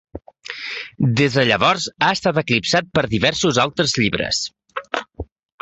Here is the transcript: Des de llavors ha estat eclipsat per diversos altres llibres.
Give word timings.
Des 1.19 1.35
de 1.35 1.43
llavors 1.49 1.85
ha 2.07 2.11
estat 2.19 2.41
eclipsat 2.45 2.91
per 2.97 3.05
diversos 3.15 3.63
altres 3.67 3.97
llibres. 4.03 4.45